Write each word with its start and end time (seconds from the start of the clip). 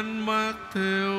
Thánh 0.00 0.26
Mát 0.26 0.52
theo 0.74 1.12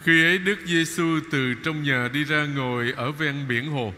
Khi 0.00 0.24
ấy 0.24 0.38
Đức 0.38 0.56
Giêsu 0.66 1.20
từ 1.30 1.54
trong 1.54 1.82
nhà 1.82 2.08
đi 2.12 2.24
ra 2.24 2.46
ngồi 2.56 2.92
ở 2.96 3.12
ven 3.12 3.34
biển 3.48 3.70
hồ. 3.70 3.94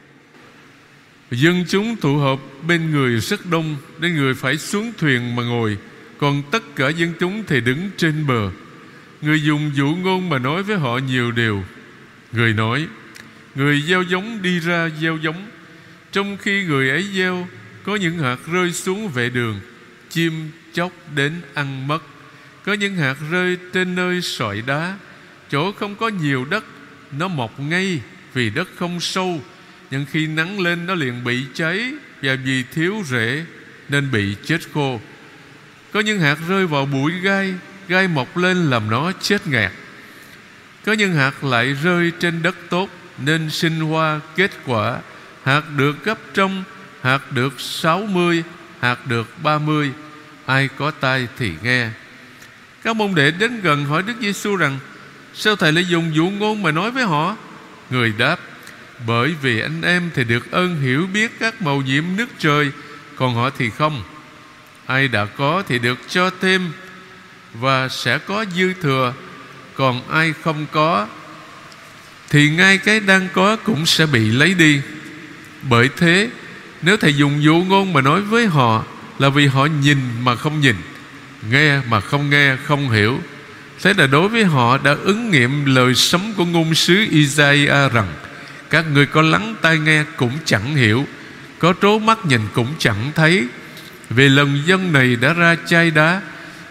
Dân 1.31 1.65
chúng 1.69 1.97
tụ 1.97 2.17
họp 2.17 2.41
bên 2.67 2.91
người 2.91 3.21
rất 3.21 3.47
đông 3.47 3.77
nên 4.01 4.15
người 4.15 4.35
phải 4.35 4.59
xuống 4.59 4.93
thuyền 4.99 5.37
mà 5.37 5.43
ngồi, 5.43 5.79
còn 6.19 6.43
tất 6.51 6.63
cả 6.77 6.89
dân 6.89 7.13
chúng 7.21 7.45
thì 7.47 7.61
đứng 7.61 7.91
trên 7.97 8.27
bờ. 8.27 8.51
Người 9.23 9.43
dùng 9.43 9.71
dụ 9.75 9.87
ngôn 9.87 10.29
mà 10.29 10.39
nói 10.39 10.63
với 10.63 10.77
họ 10.77 10.99
nhiều 10.99 11.31
điều. 11.31 11.65
Người 12.33 12.53
nói: 12.53 12.87
Người 13.55 13.83
gieo 13.83 14.03
giống 14.03 14.43
đi 14.43 14.61
ra 14.61 14.89
gieo 15.01 15.17
giống, 15.17 15.47
trong 16.13 16.37
khi 16.37 16.65
người 16.65 16.91
ấy 16.91 17.09
gieo 17.15 17.49
có 17.85 17.97
những 17.97 18.19
hạt 18.19 18.37
rơi 18.53 18.73
xuống 18.73 19.09
vệ 19.09 19.31
đường, 19.31 19.61
chim 20.11 20.51
chóc 20.73 20.93
đến 21.15 21.41
ăn 21.55 21.89
mất. 21.89 22.03
Có 22.65 22.73
những 22.73 22.97
hạt 22.97 23.17
rơi 23.31 23.57
trên 23.73 23.95
nơi 23.95 24.21
sỏi 24.23 24.63
đá, 24.67 24.97
chỗ 25.51 25.73
không 25.73 25.97
có 25.97 26.09
nhiều 26.09 26.45
đất 26.45 26.65
nó 27.19 27.29
mọc 27.29 27.61
ngay 27.61 28.01
vì 28.35 28.51
đất 28.51 28.69
không 28.77 29.01
sâu. 29.01 29.41
Nhưng 29.91 30.07
khi 30.11 30.27
nắng 30.27 30.61
lên 30.61 30.87
nó 30.87 30.95
liền 30.95 31.25
bị 31.25 31.45
cháy 31.55 31.93
và 32.23 32.37
vì 32.45 32.63
thiếu 32.75 33.03
rễ 33.07 33.45
nên 33.89 34.11
bị 34.11 34.37
chết 34.45 34.61
khô. 34.75 35.01
Có 35.93 36.01
những 36.01 36.21
hạt 36.21 36.39
rơi 36.49 36.67
vào 36.67 36.87
bụi 36.87 37.13
gai 37.23 37.55
gai 37.89 38.09
mọc 38.09 38.37
lên 38.37 38.71
làm 38.71 38.91
nó 38.91 39.13
chết 39.13 39.47
ngạt. 39.47 39.73
Có 40.85 40.93
những 40.93 41.15
hạt 41.15 41.45
lại 41.45 41.73
rơi 41.83 42.13
trên 42.21 42.43
đất 42.43 42.57
tốt 42.71 42.89
nên 43.19 43.51
sinh 43.51 43.81
hoa 43.81 44.21
kết 44.37 44.51
quả, 44.67 44.99
hạt 45.45 45.63
được 45.77 46.05
gấp 46.05 46.19
trong, 46.35 46.65
hạt 47.03 47.33
được 47.33 47.61
sáu 47.61 47.99
mươi, 48.01 48.43
hạt 48.81 49.07
được 49.07 49.43
ba 49.43 49.59
mươi. 49.59 49.93
Ai 50.47 50.69
có 50.79 50.91
tai 50.91 51.29
thì 51.39 51.53
nghe. 51.63 51.89
Các 52.85 52.97
môn 52.97 53.15
đệ 53.15 53.31
đến 53.31 53.61
gần 53.61 53.85
hỏi 53.85 54.03
Đức 54.03 54.15
Giêsu 54.21 54.57
rằng, 54.57 54.79
Sao 55.35 55.57
thầy 55.57 55.73
lại 55.73 55.85
dùng 55.85 56.15
dụ 56.15 56.31
ngôn 56.31 56.63
mà 56.63 56.71
nói 56.71 56.91
với 56.91 57.05
họ? 57.05 57.37
Người 57.91 58.13
đáp, 58.19 58.37
Bởi 59.07 59.35
vì 59.43 59.61
anh 59.61 59.83
em 59.83 60.11
thì 60.15 60.25
được 60.25 60.51
ơn 60.51 60.81
hiểu 60.81 61.07
biết 61.13 61.39
các 61.41 61.63
màu 61.63 61.83
nhiệm 61.83 62.05
nước 62.17 62.29
trời, 62.39 62.71
Còn 63.17 63.35
họ 63.35 63.51
thì 63.59 63.71
không. 63.71 64.03
Ai 64.87 65.09
đã 65.09 65.25
có 65.25 65.63
thì 65.69 65.79
được 65.79 65.99
cho 66.09 66.31
thêm, 66.41 66.73
Và 67.55 67.89
sẽ 67.89 68.19
có 68.19 68.45
dư 68.57 68.73
thừa, 68.73 69.15
Còn 69.75 70.09
ai 70.09 70.33
không 70.43 70.67
có 70.73 71.07
thì 72.33 72.51
ngay 72.51 72.79
cái 72.79 73.01
đang 73.01 73.29
có 73.33 73.57
cũng 73.57 73.87
sẽ 73.87 74.07
bị 74.07 74.31
lấy 74.31 74.55
đi. 74.55 74.81
Bởi 75.63 75.89
thế, 75.97 76.31
Nếu 76.83 76.97
thầy 76.97 77.15
dùng 77.15 77.43
dụ 77.43 77.55
ngôn 77.55 77.93
mà 77.93 78.01
nói 78.01 78.21
với 78.21 78.47
họ 78.47 78.85
Là 79.19 79.29
vì 79.29 79.47
họ 79.47 79.67
nhìn 79.67 79.99
mà 80.23 80.35
không 80.35 80.61
nhìn, 80.61 80.77
Nghe 81.51 81.81
mà 81.89 82.01
không 82.01 82.31
nghe, 82.31 82.57
không 82.65 82.91
hiểu, 82.91 83.21
Thế 83.83 83.95
là 83.97 84.07
đối 84.07 84.29
với 84.29 84.45
họ 84.45 84.79
đã 84.79 84.97
ứng 85.05 85.31
nghiệm 85.31 85.75
lời 85.75 85.95
sống 85.95 86.35
của 86.37 86.45
ngôn 86.45 86.75
sứ 86.75 87.07
Isaiah 87.11 87.93
rằng, 87.93 88.13
Các 88.71 88.85
người 88.93 89.07
có 89.07 89.23
lắng 89.23 89.55
tai 89.63 89.79
nghe 89.79 90.05
cũng 90.17 90.33
chẳng 90.45 90.75
hiểu, 90.75 91.07
Có 91.59 91.75
trố 91.83 91.99
mắt 91.99 92.27
nhìn 92.27 92.41
cũng 92.53 92.75
chẳng 92.79 93.13
thấy. 93.15 93.47
Vì 94.11 94.29
lần 94.29 94.63
dân 94.67 94.93
này 94.93 95.17
đã 95.17 95.33
ra 95.33 95.57
chai 95.67 95.91
đá, 95.91 96.21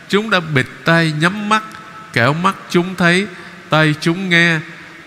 Chúng 0.10 0.30
đã 0.30 0.40
bịt 0.40 0.68
tay 0.86 1.14
nhắm 1.20 1.50
mắt, 1.50 1.64
Kẻo 2.14 2.34
mắt 2.34 2.56
chúng 2.70 2.96
thấy 2.96 3.28
tay 3.70 3.96
chúng 4.02 4.30
nghe 4.30 4.60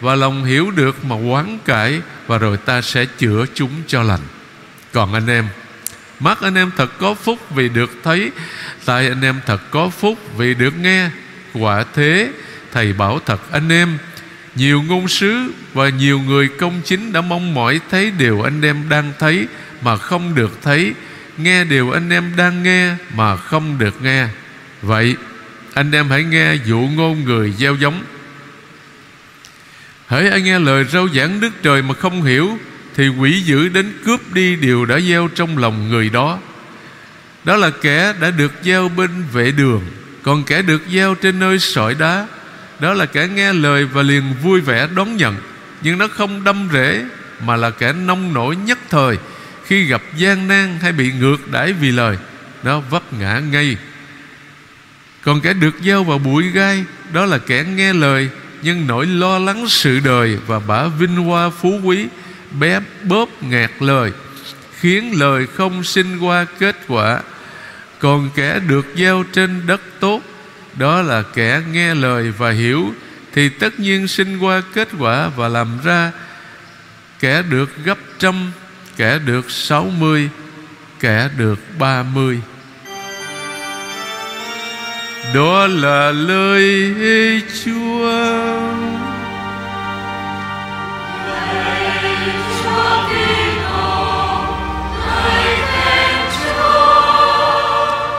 và 0.04 0.14
lòng 0.14 0.44
hiểu 0.44 0.70
được 0.70 1.04
mà 1.04 1.16
quán 1.16 1.58
cải 1.64 2.00
Và 2.26 2.38
rồi 2.38 2.56
ta 2.56 2.80
sẽ 2.80 3.04
chữa 3.18 3.44
chúng 3.54 3.70
cho 3.86 4.02
lành. 4.02 4.20
Còn 4.92 5.14
anh 5.14 5.26
em, 5.26 5.48
Mắt 6.20 6.40
anh 6.40 6.54
em 6.54 6.70
thật 6.76 6.90
có 6.98 7.14
phúc 7.14 7.38
vì 7.50 7.68
được 7.68 7.90
thấy, 8.02 8.30
Tai 8.84 9.08
anh 9.08 9.22
em 9.22 9.40
thật 9.46 9.60
có 9.70 9.88
phúc 9.88 10.18
vì 10.36 10.54
được 10.54 10.74
nghe. 10.78 11.10
Quả 11.54 11.84
thế, 11.94 12.30
Thầy 12.72 12.92
bảo 12.92 13.20
thật 13.26 13.52
anh 13.52 13.68
em, 13.68 13.98
Nhiều 14.54 14.82
ngôn 14.82 15.08
sứ 15.08 15.52
và 15.74 15.88
nhiều 15.88 16.18
người 16.18 16.48
công 16.48 16.82
chính 16.84 17.12
Đã 17.12 17.20
mong 17.20 17.54
mỏi 17.54 17.80
thấy 17.90 18.10
điều 18.10 18.42
anh 18.42 18.62
em 18.62 18.88
đang 18.88 19.12
thấy 19.18 19.46
Mà 19.82 19.96
không 19.96 20.34
được 20.34 20.58
thấy, 20.62 20.94
Nghe 21.36 21.64
điều 21.64 21.90
anh 21.90 22.10
em 22.10 22.32
đang 22.36 22.62
nghe 22.62 22.94
Mà 23.16 23.36
không 23.36 23.78
được 23.78 24.02
nghe. 24.02 24.26
Vậy, 24.82 25.16
anh 25.74 25.92
em 25.92 26.08
hãy 26.08 26.24
nghe 26.24 26.54
dụ 26.54 26.78
ngôn 26.78 27.24
người 27.24 27.52
gieo 27.58 27.74
giống. 27.74 28.02
Hỡi 30.06 30.28
ai 30.28 30.40
nghe 30.40 30.58
lời 30.58 30.84
rao 30.84 31.08
giảng 31.08 31.40
Đức 31.40 31.50
Trời 31.62 31.82
mà 31.82 31.94
không 31.94 32.22
hiểu, 32.22 32.58
Thì 32.94 33.08
quỷ 33.08 33.40
dữ 33.40 33.68
đến 33.68 33.92
cướp 34.04 34.32
đi 34.32 34.56
điều 34.56 34.84
đã 34.84 35.00
gieo 35.00 35.28
trong 35.34 35.58
lòng 35.58 35.88
người 35.88 36.08
đó. 36.08 36.38
Đó 37.44 37.56
là 37.56 37.70
kẻ 37.70 38.14
đã 38.20 38.30
được 38.30 38.52
gieo 38.62 38.88
bên 38.88 39.10
vệ 39.32 39.50
đường, 39.50 39.82
còn 40.22 40.44
kẻ 40.44 40.62
được 40.62 40.82
gieo 40.92 41.14
trên 41.14 41.38
nơi 41.38 41.58
sỏi 41.58 41.94
đá. 41.94 42.26
Đó 42.80 42.94
là 42.94 43.06
kẻ 43.06 43.28
nghe 43.28 43.52
lời 43.52 43.84
và 43.84 44.02
liền 44.02 44.22
vui 44.42 44.60
vẻ 44.60 44.88
đón 44.94 45.16
nhận. 45.16 45.36
Nhưng 45.82 45.98
nó 45.98 46.08
không 46.08 46.44
đâm 46.44 46.68
rễ, 46.72 47.04
Mà 47.44 47.56
là 47.56 47.70
kẻ 47.70 47.92
nông 47.92 48.34
nổi 48.34 48.56
nhất 48.56 48.78
thời. 48.90 49.18
Khi 49.64 49.84
gặp 49.84 50.02
gian 50.16 50.48
nan 50.48 50.78
hay 50.82 50.92
bị 50.92 51.12
ngược 51.12 51.52
đãi 51.52 51.72
vì 51.72 51.90
lời, 51.90 52.18
Nó 52.62 52.80
vấp 52.80 53.12
ngã 53.12 53.38
ngay. 53.38 53.76
Còn 55.22 55.40
kẻ 55.40 55.52
được 55.52 55.74
gieo 55.84 56.04
vào 56.04 56.18
bụi 56.18 56.50
gai, 56.50 56.84
Đó 57.12 57.26
là 57.26 57.38
kẻ 57.38 57.64
nghe 57.76 57.92
lời 57.92 58.28
nhưng 58.64 58.86
nỗi 58.86 59.06
lo 59.06 59.38
lắng 59.38 59.68
sự 59.68 60.00
đời 60.04 60.38
Và 60.46 60.58
bả 60.58 60.86
vinh 60.86 61.16
hoa 61.16 61.50
phú 61.50 61.80
quý 61.84 62.08
Bé 62.60 62.80
bóp 63.02 63.28
nghẹt 63.42 63.70
lời, 63.80 64.12
Khiến 64.84 65.18
lời 65.18 65.46
không 65.46 65.84
sinh 65.84 66.18
qua 66.18 66.46
kết 66.58 66.76
quả. 66.88 67.20
Còn 67.98 68.30
kẻ 68.34 68.60
được 68.68 68.86
gieo 68.96 69.24
trên 69.32 69.66
đất 69.66 69.80
tốt, 70.00 70.20
đó 70.74 71.02
là 71.02 71.22
kẻ 71.22 71.62
nghe 71.72 71.94
lời 71.94 72.30
và 72.30 72.50
hiểu, 72.50 72.94
thì 73.32 73.48
tất 73.48 73.80
nhiên 73.80 74.08
sinh 74.08 74.38
qua 74.38 74.62
kết 74.74 74.88
quả 74.98 75.28
và 75.28 75.48
làm 75.48 75.78
ra. 75.84 76.12
Kẻ 77.20 77.42
được 77.42 77.84
gấp 77.84 77.98
trăm, 78.18 78.52
kẻ 78.96 79.18
được 79.18 79.50
sáu 79.50 79.92
mươi, 79.98 80.28
kẻ 81.00 81.30
được 81.36 81.58
ba 81.78 82.02
mươi 82.02 82.40
đó 85.34 85.66
là 85.66 86.10
lời 86.12 86.94
Chúa. 87.64 88.12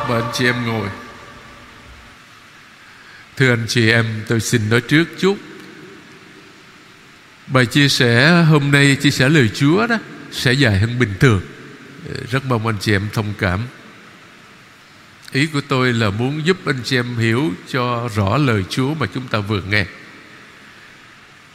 Và 0.08 0.16
anh 0.16 0.32
chị 0.34 0.46
em 0.46 0.66
ngồi. 0.66 0.90
Thưa 3.38 3.50
anh 3.50 3.66
chị 3.68 3.90
em, 3.90 4.06
tôi 4.28 4.40
xin 4.40 4.70
nói 4.70 4.82
trước 4.82 5.06
chút. 5.20 5.38
Bài 7.48 7.66
chia 7.66 7.88
sẻ 7.88 8.32
hôm 8.50 8.72
nay, 8.72 8.96
chia 9.02 9.12
sẻ 9.12 9.30
lời 9.30 9.50
Chúa 9.56 9.88
đó, 9.88 9.98
Sẽ 10.32 10.54
dài 10.54 10.80
hơn 10.80 11.00
bình 11.00 11.14
thường. 11.20 11.42
Rất 12.32 12.46
mong 12.46 12.68
anh 12.68 12.78
chị 12.80 12.92
em 12.92 13.08
thông 13.14 13.34
cảm. 13.40 13.60
Ý 15.36 15.46
của 15.46 15.62
tôi 15.62 15.94
là 15.94 16.10
muốn 16.10 16.46
giúp 16.46 16.58
anh 16.66 16.80
chị 16.84 16.96
em 16.96 17.18
hiểu 17.18 17.54
cho 17.68 18.10
rõ 18.16 18.38
lời 18.38 18.64
Chúa 18.70 18.94
mà 18.94 19.06
chúng 19.14 19.28
ta 19.28 19.40
vừa 19.40 19.62
nghe. 19.62 19.86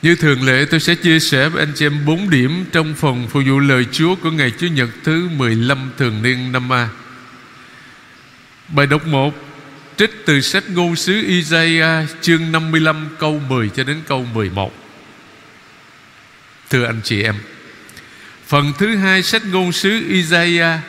Như 0.02 0.16
thường 0.16 0.42
lệ, 0.42 0.64
tôi 0.70 0.80
sẽ 0.80 0.94
chia 0.94 1.20
sẻ 1.20 1.48
với 1.48 1.62
anh 1.62 1.72
chị 1.74 1.86
em 1.86 2.04
4 2.06 2.30
điểm 2.30 2.64
Trong 2.72 2.94
phần 2.94 3.28
phục 3.28 3.42
vụ 3.46 3.58
lời 3.58 3.86
Chúa 3.92 4.14
của 4.14 4.30
ngày 4.30 4.52
Chủ 4.58 4.66
nhật 4.66 4.88
thứ 5.04 5.28
15 5.36 5.90
thường 5.98 6.22
niên 6.22 6.52
năm 6.52 6.72
A. 6.72 6.88
Bài 8.68 8.86
đọc 8.86 9.06
1 9.06 9.34
Trích 9.96 10.22
từ 10.26 10.40
sách 10.40 10.64
ngôn 10.70 10.96
sứ 10.96 11.22
Isaiah 11.26 12.08
chương 12.20 12.52
55 12.52 13.08
câu 13.18 13.42
10 13.48 13.68
cho 13.68 13.84
đến 13.84 14.00
câu 14.06 14.26
11 14.34 14.74
Thưa 16.70 16.84
anh 16.84 17.00
chị 17.04 17.22
em, 17.22 17.34
Phần 18.46 18.72
thứ 18.78 18.96
hai 18.96 19.22
sách 19.22 19.42
ngôn 19.52 19.72
sứ 19.72 20.00
Isaiah 20.08 20.80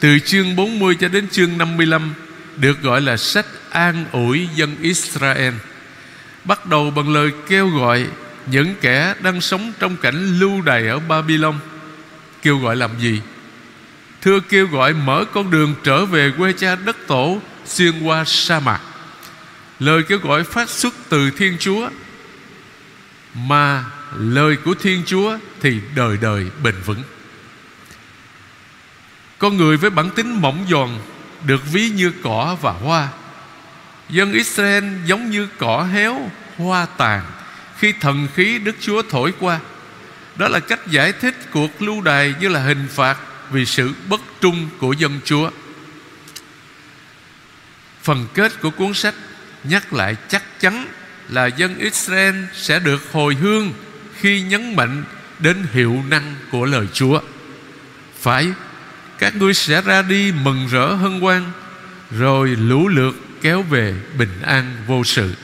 Từ 0.00 0.18
chương 0.18 0.56
40 0.56 0.96
cho 1.00 1.08
đến 1.08 1.28
chương 1.28 1.58
55 1.58 2.14
được 2.60 2.82
gọi 2.82 3.00
là 3.00 3.16
sách 3.16 3.46
an 3.70 4.04
ủi 4.12 4.48
dân 4.54 4.76
Israel. 4.82 5.54
Bắt 6.44 6.66
đầu 6.66 6.90
bằng 6.90 7.12
lời 7.12 7.30
kêu 7.48 7.68
gọi 7.68 8.06
Những 8.46 8.74
kẻ 8.80 9.14
đang 9.22 9.40
sống 9.40 9.72
trong 9.78 9.96
cảnh 9.96 10.38
lưu 10.38 10.62
đày 10.62 10.88
ở 10.88 10.98
Babylon. 10.98 11.58
Kêu 12.42 12.58
gọi 12.58 12.76
làm 12.76 12.90
gì? 13.00 13.20
Thưa 14.22 14.40
kêu 14.40 14.66
gọi 14.66 14.94
mở 14.94 15.24
con 15.32 15.50
đường 15.50 15.74
trở 15.82 16.06
về 16.06 16.32
quê 16.38 16.52
cha 16.52 16.76
đất 16.76 16.96
tổ 17.06 17.40
Xuyên 17.66 18.02
qua 18.02 18.24
sa 18.24 18.60
mạc. 18.60 18.80
Lời 19.80 20.02
kêu 20.02 20.18
gọi 20.18 20.44
phát 20.44 20.70
xuất 20.70 20.94
từ 21.08 21.30
Thiên 21.30 21.56
Chúa. 21.58 21.88
Mà 23.34 23.84
lời 24.18 24.56
của 24.56 24.74
Thiên 24.74 25.02
Chúa 25.06 25.38
Thì 25.60 25.80
đời 25.94 26.16
đời 26.20 26.46
bền 26.62 26.74
vững. 26.84 27.02
Con 29.38 29.56
người 29.56 29.76
với 29.76 29.90
bản 29.90 30.10
tính 30.10 30.40
mỏng 30.40 30.66
giòn 30.70 30.88
được 31.44 31.72
ví 31.72 31.88
như 31.88 32.12
cỏ 32.22 32.56
và 32.60 32.72
hoa. 32.72 33.08
Dân 34.08 34.32
Israel 34.32 34.84
giống 35.04 35.30
như 35.30 35.48
cỏ 35.58 35.88
héo 35.92 36.30
Hoa 36.58 36.86
tàn 36.86 37.22
Khi 37.78 37.92
thần 38.00 38.28
khí 38.34 38.58
Đức 38.58 38.76
Chúa 38.80 39.02
thổi 39.02 39.32
qua. 39.40 39.60
Đó 40.36 40.48
là 40.48 40.60
cách 40.60 40.86
giải 40.86 41.12
thích 41.12 41.34
cuộc 41.50 41.82
lưu 41.82 42.00
đày 42.00 42.34
như 42.40 42.48
là 42.48 42.60
hình 42.60 42.88
phạt 42.90 43.16
vì 43.50 43.66
sự 43.66 43.92
bất 44.08 44.20
trung 44.40 44.68
của 44.78 44.92
dân 44.92 45.20
chúa. 45.24 45.50
Phần 48.02 48.26
kết 48.34 48.60
của 48.60 48.70
cuốn 48.70 48.94
sách 48.94 49.14
nhắc 49.64 49.92
lại 49.92 50.16
chắc 50.28 50.60
chắn 50.60 50.86
là 51.28 51.46
dân 51.46 51.78
Israel 51.78 52.44
sẽ 52.54 52.78
được 52.78 53.12
hồi 53.12 53.34
hương 53.34 53.72
khi 54.20 54.42
nhấn 54.42 54.76
mạnh 54.76 55.04
đến 55.38 55.66
hiệu 55.72 56.02
năng 56.08 56.34
của 56.52 56.64
lời 56.64 56.86
Chúa. 56.92 57.20
Phải, 58.20 58.52
các 59.20 59.36
ngươi 59.36 59.54
sẽ 59.54 59.82
ra 59.82 60.02
đi 60.02 60.32
mừng 60.44 60.66
rỡ 60.70 60.94
hân 60.94 61.20
hoan, 61.20 61.42
rồi 62.10 62.48
lũ 62.48 62.88
lượt 62.88 63.14
kéo 63.42 63.62
về 63.62 63.94
bình 64.18 64.42
an 64.42 64.76
vô 64.86 65.04
sự. 65.04 65.34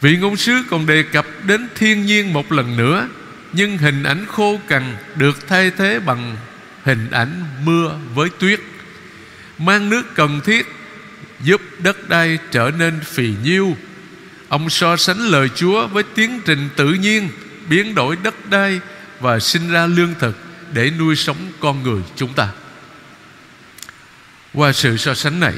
Vị 0.00 0.16
ngôn 0.16 0.36
sứ 0.36 0.62
còn 0.70 0.86
đề 0.86 1.02
cập 1.02 1.26
đến 1.46 1.68
thiên 1.74 2.06
nhiên 2.06 2.32
một 2.32 2.52
lần 2.52 2.76
nữa, 2.76 3.08
nhưng 3.52 3.78
hình 3.78 4.02
ảnh 4.02 4.26
khô 4.26 4.60
cằn 4.68 4.96
được 5.16 5.48
thay 5.48 5.70
thế 5.70 5.98
bằng 5.98 6.36
hình 6.84 7.10
ảnh 7.10 7.44
mưa 7.64 7.98
với 8.14 8.28
tuyết, 8.38 8.60
mang 9.58 9.90
nước 9.90 10.14
cần 10.14 10.40
thiết 10.44 10.66
giúp 11.40 11.60
đất 11.78 12.08
đai 12.08 12.38
trở 12.50 12.70
nên 12.78 13.00
phì 13.04 13.34
nhiêu. 13.42 13.76
Ông 14.48 14.70
so 14.70 14.96
sánh 14.96 15.18
lời 15.18 15.48
chúa 15.54 15.86
với 15.86 16.02
tiến 16.02 16.40
trình 16.44 16.68
tự 16.76 16.88
nhiên 16.88 17.28
biến 17.68 17.94
đổi 17.94 18.16
đất 18.22 18.50
đai 18.50 18.80
và 19.20 19.38
sinh 19.38 19.70
ra 19.70 19.86
lương 19.86 20.14
thực 20.18 20.49
để 20.72 20.90
nuôi 20.98 21.16
sống 21.16 21.36
con 21.60 21.82
người 21.82 22.02
chúng 22.16 22.34
ta. 22.34 22.48
Qua 24.54 24.72
sự 24.72 24.96
so 24.96 25.14
sánh 25.14 25.40
này, 25.40 25.54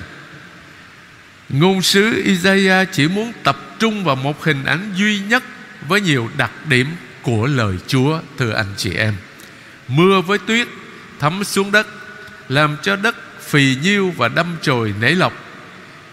ngôn 1.48 1.82
sứ 1.82 2.22
Isaiah 2.24 2.88
chỉ 2.92 3.08
muốn 3.08 3.32
tập 3.42 3.58
trung 3.78 4.04
vào 4.04 4.16
một 4.16 4.44
hình 4.44 4.64
ảnh 4.64 4.92
duy 4.96 5.20
nhất 5.20 5.42
với 5.88 6.00
nhiều 6.00 6.30
đặc 6.36 6.66
điểm 6.66 6.86
của 7.22 7.46
lời 7.46 7.76
Chúa, 7.86 8.20
thưa 8.38 8.52
anh 8.52 8.74
chị 8.76 8.94
em. 8.94 9.14
Mưa 9.88 10.20
với 10.20 10.38
tuyết, 10.38 10.68
thấm 11.18 11.44
xuống 11.44 11.72
đất, 11.72 11.86
làm 12.48 12.76
cho 12.82 12.96
đất 12.96 13.16
phì 13.40 13.76
nhiêu 13.82 14.12
và 14.16 14.28
đâm 14.28 14.56
chồi 14.62 14.94
nảy 15.00 15.14
lọc, 15.14 15.32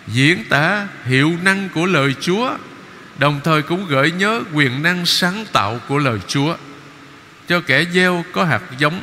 diễn 0.08 0.44
tả 0.50 0.88
hiệu 1.06 1.38
năng 1.44 1.70
của 1.70 1.86
lời 1.86 2.16
Chúa, 2.22 2.58
Đồng 3.20 3.40
thời 3.44 3.62
cũng 3.62 3.88
gợi 3.88 4.12
nhớ 4.12 4.42
quyền 4.54 4.84
năng 4.84 5.06
sáng 5.06 5.46
tạo 5.52 5.80
của 5.88 5.98
lời 5.98 6.20
Chúa. 6.28 6.56
Cho 7.50 7.62
kẻ 7.62 7.86
gieo 7.94 8.26
có 8.32 8.46
hạt 8.46 8.62
giống, 8.78 9.02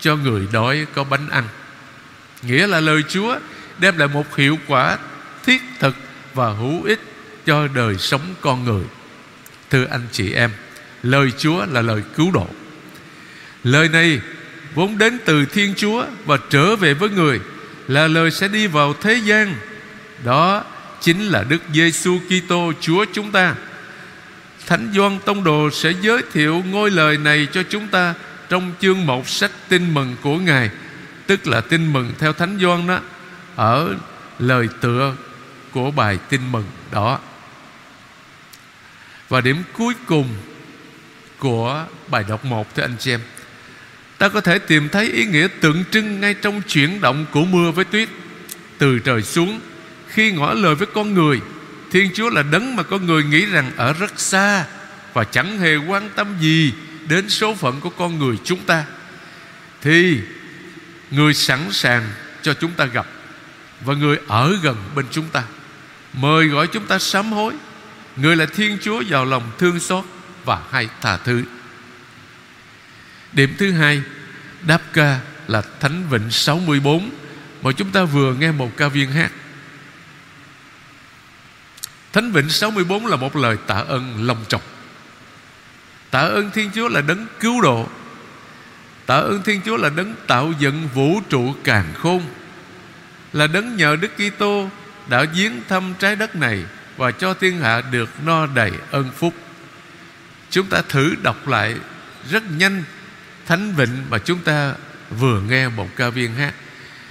Cho 0.00 0.16
người 0.16 0.48
đói 0.52 0.86
có 0.94 1.04
bánh 1.04 1.28
ăn. 1.28 1.44
Nghĩa 2.42 2.66
là 2.66 2.80
lời 2.80 3.02
Chúa 3.08 3.38
đem 3.78 3.98
lại 3.98 4.08
một 4.08 4.36
hiệu 4.36 4.58
quả 4.66 4.98
thiết 5.44 5.62
thực 5.80 5.96
và 6.34 6.48
hữu 6.52 6.82
ích 6.84 7.00
cho 7.46 7.68
đời 7.68 7.98
sống 7.98 8.34
con 8.40 8.64
người. 8.64 8.84
Thưa 9.70 9.86
anh 9.90 10.06
chị 10.12 10.32
em, 10.32 10.50
Lời 11.02 11.32
Chúa 11.38 11.66
là 11.66 11.82
lời 11.82 12.02
cứu 12.16 12.30
độ. 12.30 12.48
Lời 13.64 13.88
này 13.88 14.20
vốn 14.74 14.98
đến 14.98 15.18
từ 15.24 15.44
Thiên 15.44 15.74
Chúa 15.76 16.04
Và 16.24 16.38
trở 16.50 16.76
về 16.76 16.94
với 16.94 17.08
người 17.08 17.40
Là 17.88 18.08
lời 18.08 18.30
sẽ 18.30 18.48
đi 18.48 18.66
vào 18.66 18.94
thế 19.00 19.14
gian. 19.14 19.54
Đó 20.24 20.64
chính 21.00 21.28
là 21.28 21.44
Đức 21.48 21.62
Giêsu 21.74 22.18
Kitô 22.28 22.72
Chúa 22.80 23.04
chúng 23.12 23.32
ta. 23.32 23.54
Thánh 24.66 24.92
Doan 24.94 25.18
Tông 25.24 25.44
Đồ 25.44 25.70
sẽ 25.70 25.92
giới 26.00 26.22
thiệu 26.32 26.62
ngôi 26.70 26.90
lời 26.90 27.18
này 27.18 27.48
cho 27.52 27.62
chúng 27.62 27.88
ta 27.88 28.14
trong 28.48 28.72
chương 28.80 29.06
một 29.06 29.28
sách 29.28 29.50
Tin 29.68 29.94
mừng 29.94 30.16
của 30.22 30.38
Ngài, 30.38 30.70
tức 31.26 31.46
là 31.46 31.60
Tin 31.60 31.92
mừng 31.92 32.12
theo 32.18 32.32
Thánh 32.32 32.58
Doan 32.60 32.86
đó 32.86 33.00
ở 33.56 33.94
lời 34.38 34.68
tựa 34.80 35.14
của 35.70 35.90
bài 35.90 36.18
Tin 36.28 36.40
mừng 36.52 36.64
đó. 36.92 37.18
Và 39.28 39.40
điểm 39.40 39.62
cuối 39.72 39.94
cùng 40.06 40.28
của 41.38 41.84
bài 42.08 42.24
đọc 42.28 42.44
một 42.44 42.74
thưa 42.74 42.82
anh 42.82 42.96
chị 42.98 43.10
em 43.10 43.20
Ta 44.18 44.28
có 44.28 44.40
thể 44.40 44.58
tìm 44.58 44.88
thấy 44.88 45.12
ý 45.12 45.24
nghĩa 45.24 45.48
tượng 45.60 45.84
trưng 45.90 46.20
ngay 46.20 46.34
trong 46.34 46.62
chuyển 46.68 47.00
động 47.00 47.26
của 47.32 47.44
mưa 47.44 47.70
với 47.70 47.84
tuyết 47.84 48.08
Từ 48.78 48.98
trời 48.98 49.22
xuống 49.22 49.60
khi 50.08 50.32
ngỏ 50.32 50.52
lời 50.52 50.74
với 50.74 50.86
con 50.94 51.14
người 51.14 51.40
Thiên 51.90 52.10
Chúa 52.14 52.30
là 52.30 52.42
đấng 52.42 52.76
mà 52.76 52.82
có 52.82 52.98
người 52.98 53.24
nghĩ 53.24 53.46
rằng 53.46 53.72
ở 53.76 53.92
rất 53.92 54.20
xa 54.20 54.64
Và 55.12 55.24
chẳng 55.24 55.58
hề 55.58 55.76
quan 55.76 56.10
tâm 56.16 56.36
gì 56.40 56.72
đến 57.08 57.28
số 57.28 57.54
phận 57.54 57.80
của 57.80 57.90
con 57.90 58.18
người 58.18 58.36
chúng 58.44 58.60
ta, 58.60 58.84
Thì 59.82 60.20
người 61.10 61.34
sẵn 61.34 61.72
sàng 61.72 62.02
cho 62.42 62.54
chúng 62.54 62.72
ta 62.72 62.84
gặp 62.84 63.06
Và 63.80 63.94
người 63.94 64.18
ở 64.28 64.58
gần 64.62 64.76
bên 64.94 65.06
chúng 65.10 65.28
ta. 65.28 65.42
Mời 66.12 66.46
gọi 66.46 66.66
chúng 66.66 66.86
ta 66.86 66.98
sám 66.98 67.32
hối. 67.32 67.54
Người 68.16 68.36
là 68.36 68.46
Thiên 68.46 68.78
Chúa 68.82 69.00
giàu 69.00 69.24
lòng 69.24 69.50
thương 69.58 69.80
xót 69.80 70.04
Và 70.44 70.62
hay 70.70 70.88
tha 71.00 71.16
thứ. 71.16 71.42
Điểm 73.32 73.54
thứ 73.58 73.72
hai, 73.72 74.02
Đáp 74.62 74.82
ca 74.92 75.20
là 75.48 75.62
Thánh 75.80 76.04
Vịnh 76.10 76.30
64 76.30 77.10
Mà 77.62 77.72
chúng 77.72 77.90
ta 77.90 78.04
vừa 78.04 78.34
nghe 78.34 78.50
một 78.50 78.76
ca 78.76 78.88
viên 78.88 79.12
hát. 79.12 79.32
Thánh 82.16 82.32
Vịnh 82.32 82.50
64 82.50 83.06
là 83.06 83.16
một 83.16 83.36
lời 83.36 83.56
tạ 83.66 83.74
ơn 83.74 84.26
lòng 84.26 84.44
trọng. 84.48 84.60
Tạ 86.10 86.18
ơn 86.18 86.50
Thiên 86.50 86.70
Chúa 86.74 86.88
là 86.88 87.00
đấng 87.00 87.26
cứu 87.40 87.60
độ. 87.60 87.88
Tạ 89.06 89.14
ơn 89.14 89.42
Thiên 89.42 89.60
Chúa 89.64 89.76
là 89.76 89.88
đấng 89.88 90.14
tạo 90.26 90.52
dựng 90.58 90.88
vũ 90.94 91.20
trụ 91.28 91.54
càng 91.64 91.84
khôn. 91.94 92.22
Là 93.32 93.46
đấng 93.46 93.76
nhờ 93.76 93.96
Đức 93.96 94.10
Kitô 94.16 94.70
đã 95.08 95.24
viếng 95.34 95.52
thăm 95.68 95.94
trái 95.98 96.16
đất 96.16 96.36
này 96.36 96.64
Và 96.96 97.10
cho 97.10 97.34
thiên 97.34 97.60
hạ 97.60 97.82
được 97.90 98.08
no 98.24 98.46
đầy 98.46 98.72
ơn 98.90 99.10
phúc. 99.16 99.34
Chúng 100.50 100.66
ta 100.66 100.82
thử 100.88 101.14
đọc 101.22 101.48
lại 101.48 101.74
rất 102.30 102.42
nhanh 102.50 102.84
Thánh 103.46 103.74
Vịnh 103.74 104.04
mà 104.10 104.18
chúng 104.18 104.38
ta 104.38 104.74
vừa 105.18 105.40
nghe 105.40 105.68
một 105.68 105.88
ca 105.96 106.10
viên 106.10 106.34
hát 106.34 106.54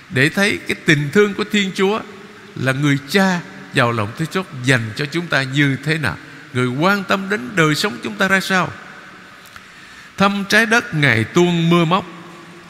Để 0.10 0.30
thấy 0.30 0.60
cái 0.68 0.76
tình 0.86 1.10
thương 1.14 1.34
của 1.34 1.44
Thiên 1.52 1.72
Chúa 1.76 2.00
Là 2.56 2.72
người 2.72 2.98
cha 3.10 3.40
giàu 3.76 3.92
lòng 3.92 4.12
thế 4.18 4.26
chốt 4.32 4.46
dành 4.64 4.92
cho 4.96 5.06
chúng 5.06 5.28
ta 5.28 5.44
như 5.44 5.78
thế 5.84 5.98
nào? 5.98 6.18
Người 6.54 6.68
quan 6.68 7.04
tâm 7.04 7.30
đến 7.30 7.50
đời 7.56 7.76
sống 7.76 7.98
chúng 8.04 8.16
ta 8.16 8.28
ra 8.28 8.40
sao? 8.40 8.70
Thăm 10.18 10.46
trái 10.50 10.66
đất 10.66 10.94
ngày 10.94 11.24
tuôn 11.24 11.70
mưa 11.70 11.86
móc, 11.86 12.06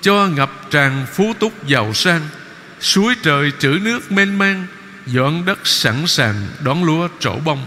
cho 0.01 0.27
ngập 0.27 0.51
tràn 0.71 1.05
phú 1.13 1.33
túc 1.39 1.67
giàu 1.67 1.93
sang. 1.93 2.21
Suối 2.79 3.15
trời 3.21 3.51
trữ 3.59 3.79
nước 3.81 4.11
mênh 4.11 4.37
mang, 4.37 4.65
dọn 5.05 5.45
đất 5.45 5.59
sẵn 5.63 6.07
sàng 6.07 6.47
đón 6.63 6.83
lúa 6.83 7.07
trổ 7.19 7.35
bông. 7.35 7.65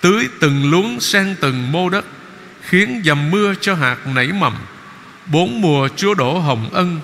Tưới 0.00 0.28
từng 0.40 0.70
luống 0.70 1.00
sang 1.00 1.34
từng 1.40 1.72
mô 1.72 1.88
đất, 1.88 2.04
khiến 2.62 3.02
dầm 3.04 3.30
mưa 3.30 3.54
cho 3.60 3.74
hạt 3.74 3.96
nảy 4.06 4.32
mầm. 4.32 4.56
Bốn 5.26 5.60
mùa 5.60 5.88
chúa 5.96 6.14
đổ 6.14 6.38
hồng 6.38 6.70
ân, 6.72 7.00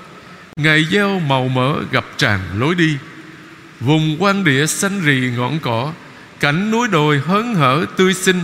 ngày 0.56 0.86
gieo 0.90 1.18
màu 1.18 1.48
mỡ 1.48 1.74
gặp 1.90 2.04
tràn 2.16 2.40
lối 2.58 2.74
đi. 2.74 2.96
Vùng 3.84 4.22
quan 4.22 4.44
địa 4.44 4.66
xanh 4.66 5.00
rì 5.04 5.30
ngọn 5.36 5.58
cỏ, 5.60 5.92
Cảnh 6.40 6.70
núi 6.70 6.88
đồi 6.88 7.18
hớn 7.18 7.54
hở 7.54 7.86
tươi 7.96 8.14
xinh, 8.14 8.40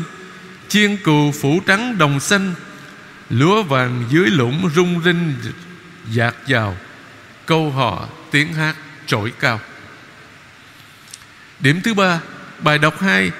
Chiên 0.68 0.97
cừu 0.97 1.33
phủ 1.33 1.61
trắng 1.66 1.99
đồng 1.99 2.21
xanh, 2.21 2.54
Lúa 3.30 3.62
vàng 3.62 4.04
dưới 4.11 4.30
lũng 4.30 4.71
rung 4.75 5.02
rinh 5.04 5.35
Dạt 6.11 6.35
vào 6.49 6.76
Câu 7.47 7.71
hò 7.71 8.09
tiếng 8.30 8.52
hát 8.52 8.76
trỗi 9.07 9.33
cao. 9.40 9.61
Điểm 11.61 11.80
thứ 11.85 11.95
ba, 11.95 12.21
Bài 12.62 12.78
đọc 12.78 13.00
2 13.00 13.30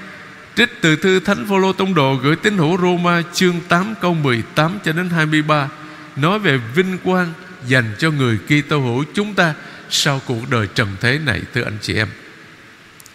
Trích 0.57 0.81
từ 0.81 0.97
thư 0.97 1.21
Thánh 1.21 1.47
Phaolô 1.49 1.73
Tông 1.73 1.95
Đồ 1.95 2.15
gửi 2.15 2.37
tín 2.37 2.59
hữu 2.59 2.79
Roma 2.79 3.23
chương 3.33 3.61
8 3.69 3.95
câu 4.01 4.15
18 4.15 4.79
cho 4.85 4.93
đến 4.93 5.11
23 5.11 5.69
nói 6.17 6.39
về 6.39 6.61
vinh 6.75 6.99
quang 7.05 7.33
dành 7.67 7.95
cho 7.99 8.11
người 8.11 8.39
Kitô 8.47 8.81
hữu 8.81 9.05
chúng 9.15 9.35
ta 9.35 9.55
sau 9.91 10.21
cuộc 10.27 10.51
đời 10.51 10.69
trần 10.75 10.97
thế 11.01 11.19
này, 11.19 11.43
thưa 11.55 11.65
anh 11.65 11.79
chị 11.83 11.95
em, 11.95 12.09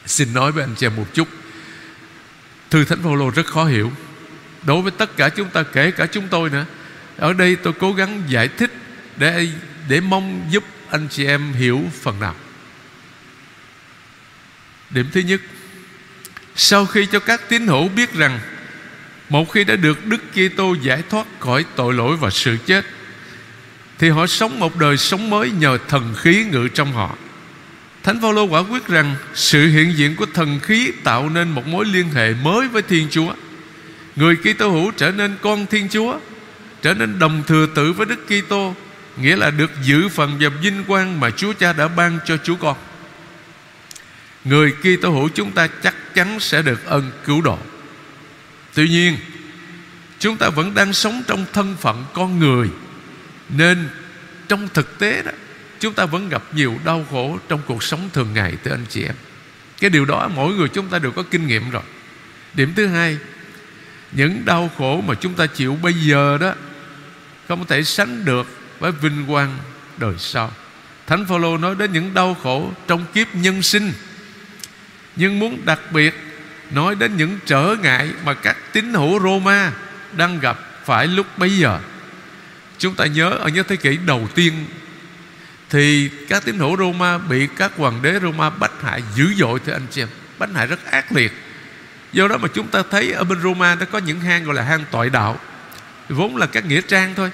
xin 0.06 0.34
nói 0.34 0.52
với 0.52 0.64
anh 0.64 0.76
chị 0.78 0.86
em 0.86 0.96
một 0.96 1.08
chút. 1.14 1.28
Thư 2.70 2.86
thánh 2.86 3.04
phaolô 3.04 3.30
rất 3.30 3.46
khó 3.46 3.66
hiểu. 3.66 3.92
Đối 4.64 4.82
với 4.82 4.92
tất 4.92 5.18
cả 5.18 5.30
chúng 5.30 5.50
ta, 5.50 5.64
kể 5.64 5.92
cả 5.92 6.06
chúng 6.06 6.28
tôi 6.28 6.50
nữa, 6.50 6.66
ở 7.18 7.34
đây 7.34 7.56
tôi 7.56 7.74
cố 7.74 7.94
gắng 7.94 8.24
giải 8.28 8.48
thích 8.48 8.72
để 9.18 9.48
để 9.90 10.00
mong 10.00 10.48
giúp 10.50 10.64
anh 10.90 11.08
chị 11.12 11.26
em 11.26 11.54
hiểu 11.54 11.82
phần 12.02 12.20
nào. 12.20 12.36
Điểm 14.90 15.06
thứ 15.12 15.20
nhất, 15.22 15.42
sau 16.56 16.86
khi 16.86 17.06
cho 17.06 17.20
các 17.20 17.50
tín 17.50 17.68
hữu 17.68 17.90
biết 17.90 18.14
rằng 18.14 18.40
một 19.30 19.52
khi 19.52 19.64
đã 19.64 19.76
được 19.76 20.06
Đức 20.06 20.22
Kitô 20.32 20.76
giải 20.82 21.04
thoát 21.10 21.28
khỏi 21.40 21.66
tội 21.76 21.94
lỗi 21.94 22.18
và 22.18 22.30
sự 22.30 22.58
chết 22.66 22.86
thì 24.04 24.10
họ 24.10 24.28
sống 24.28 24.60
một 24.60 24.76
đời 24.76 24.98
sống 24.98 25.30
mới 25.30 25.52
nhờ 25.52 25.78
thần 25.88 26.14
khí 26.18 26.46
ngự 26.52 26.68
trong 26.68 26.94
họ 26.94 27.16
Thánh 28.04 28.22
Phaolô 28.22 28.44
quả 28.44 28.60
quyết 28.60 28.88
rằng 28.88 29.16
sự 29.34 29.68
hiện 29.68 29.98
diện 29.98 30.16
của 30.16 30.26
thần 30.34 30.60
khí 30.60 30.92
tạo 31.04 31.30
nên 31.30 31.50
một 31.50 31.68
mối 31.68 31.86
liên 31.86 32.10
hệ 32.10 32.34
mới 32.34 32.68
với 32.68 32.82
Thiên 32.82 33.08
Chúa. 33.12 33.34
Người 34.16 34.36
Kitô 34.36 34.70
hữu 34.70 34.92
trở 34.92 35.12
nên 35.12 35.36
con 35.42 35.66
Thiên 35.66 35.90
Chúa, 35.90 36.20
trở 36.82 36.94
nên 36.94 37.20
đồng 37.20 37.44
thừa 37.48 37.68
tử 37.76 37.94
với 37.94 38.06
Đức 38.06 38.28
Kitô, 38.28 38.76
nghĩa 39.18 39.36
là 39.36 39.52
được 39.52 39.72
giữ 39.84 40.10
phần 40.10 40.38
và 40.40 40.50
vinh 40.50 40.84
quang 40.84 41.20
mà 41.20 41.30
Chúa 41.30 41.54
Cha 41.54 41.74
đã 41.74 41.88
ban 41.88 42.20
cho 42.26 42.38
Chúa 42.38 42.56
con. 42.56 42.78
Người 44.46 44.72
Kitô 44.72 45.10
hữu 45.10 45.30
chúng 45.30 45.52
ta 45.52 45.68
chắc 45.68 45.96
chắn 46.16 46.40
sẽ 46.40 46.62
được 46.62 46.86
ân 46.86 47.12
cứu 47.26 47.42
độ. 47.42 47.58
Tuy 48.74 48.90
nhiên, 48.90 49.18
chúng 50.20 50.38
ta 50.38 50.50
vẫn 50.50 50.74
đang 50.74 50.94
sống 50.94 51.24
trong 51.28 51.46
thân 51.54 51.76
phận 51.82 52.06
con 52.14 52.40
người 52.40 52.70
nên 53.58 53.90
trong 54.48 54.68
thực 54.74 55.00
tế 55.00 55.22
đó, 55.22 55.32
chúng 55.80 55.94
ta 55.94 56.06
vẫn 56.06 56.30
gặp 56.30 56.44
nhiều 56.54 56.80
đau 56.86 57.06
khổ 57.12 57.40
trong 57.48 57.62
cuộc 57.66 57.84
sống 57.84 58.10
thường 58.14 58.34
ngày 58.34 58.54
thưa 58.64 58.72
anh 58.72 58.86
chị 58.90 59.04
em. 59.04 59.16
Cái 59.80 59.90
điều 59.90 60.06
đó 60.06 60.30
mỗi 60.36 60.54
người 60.54 60.68
chúng 60.68 60.88
ta 60.88 61.00
đều 61.00 61.12
có 61.12 61.24
kinh 61.32 61.48
nghiệm 61.48 61.70
rồi. 61.70 61.84
Điểm 62.54 62.74
thứ 62.76 62.88
hai, 62.88 63.18
những 64.12 64.46
đau 64.46 64.72
khổ 64.78 65.02
mà 65.08 65.16
chúng 65.16 65.34
ta 65.34 65.46
chịu 65.46 65.78
bây 65.82 65.94
giờ 65.94 66.38
đó 66.42 66.54
không 67.48 67.66
thể 67.66 67.84
sánh 67.84 68.26
được 68.26 68.48
với 68.80 68.92
vinh 68.92 69.26
quang 69.28 69.58
đời 69.98 70.14
sau. 70.18 70.52
Thánh 71.08 71.26
phaolô 71.26 71.58
nói 71.58 71.76
đến 71.76 71.94
những 71.94 72.14
đau 72.14 72.38
khổ 72.44 72.72
trong 72.88 73.06
kiếp 73.14 73.36
nhân 73.36 73.62
sinh, 73.62 73.92
nhưng 75.16 75.40
muốn 75.40 75.66
đặc 75.66 75.80
biệt 75.92 76.14
nói 76.72 76.96
đến 76.96 77.18
những 77.18 77.40
trở 77.46 77.76
ngại 77.82 78.10
mà 78.26 78.34
các 78.34 78.58
tín 78.74 78.94
hữu 78.94 79.20
Roma 79.20 79.72
đang 80.12 80.40
gặp 80.40 80.60
phải 80.86 81.08
lúc 81.08 81.28
bấy 81.38 81.58
giờ 81.58 81.80
chúng 82.78 82.96
ta 82.96 83.06
nhớ, 83.06 83.30
ở 83.30 83.50
những 83.50 83.66
thế 83.68 83.76
kỷ 83.76 83.98
đầu 83.98 84.28
tiên, 84.36 84.66
thì 85.70 86.10
các 86.30 86.46
tín 86.46 86.60
hữu 86.60 86.78
Roma 86.78 87.18
bị 87.18 87.48
các 87.58 87.72
hoàng 87.78 88.02
đế 88.02 88.20
Roma 88.20 88.50
bách 88.50 88.82
hại 88.82 89.04
dữ 89.16 89.34
dội 89.38 89.60
thưa 89.60 89.74
anh 89.74 89.88
chị 89.92 90.02
em. 90.02 90.08
Bách 90.40 90.50
hại 90.56 90.68
rất 90.68 90.86
ác 90.92 91.12
liệt. 91.12 91.32
Do 92.14 92.28
đó 92.28 92.38
mà 92.38 92.48
chúng 92.54 92.68
ta 92.68 92.84
thấy 92.92 93.12
ở 93.12 93.24
bên 93.24 93.42
Roma 93.42 93.76
nó 93.76 93.86
có 93.92 94.00
những 94.00 94.20
hang 94.20 94.44
gọi 94.44 94.56
là 94.56 94.64
hang 94.64 94.84
tội 94.92 95.10
đạo. 95.10 95.40
Vốn 96.10 96.38
là 96.38 96.46
các 96.46 96.66
nghĩa 96.66 96.82
trang 96.82 97.14
thôi. 97.16 97.32